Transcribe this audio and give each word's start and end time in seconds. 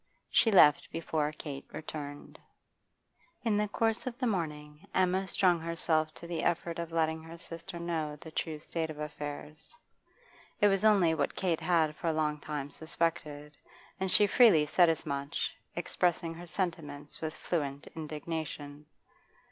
She 0.31 0.49
left 0.49 0.89
before 0.91 1.31
Kate 1.31 1.67
returned. 1.71 2.39
In 3.43 3.55
the 3.55 3.67
course 3.67 4.07
of 4.07 4.17
the 4.17 4.25
morning 4.25 4.87
Emma 4.95 5.27
strung 5.27 5.59
herself 5.59 6.11
to 6.15 6.25
the 6.25 6.41
effort 6.41 6.79
of 6.79 6.91
letting 6.91 7.21
her 7.21 7.37
sister 7.37 7.77
know 7.77 8.15
the 8.15 8.31
true 8.31 8.57
state 8.57 8.89
of 8.89 8.97
affairs. 8.97 9.75
It 10.59 10.69
was 10.69 10.83
only 10.83 11.13
what 11.13 11.35
Kate 11.35 11.61
had 11.61 11.95
for 11.95 12.07
a 12.07 12.13
long 12.13 12.39
time 12.39 12.71
suspected, 12.71 13.55
and 13.99 14.11
she 14.11 14.25
freely 14.25 14.65
said 14.65 14.89
as 14.89 15.05
much, 15.05 15.55
expressing 15.75 16.33
her 16.33 16.47
sentiments 16.47 17.21
with 17.21 17.35
fluent 17.35 17.85
indignation. 17.95 18.87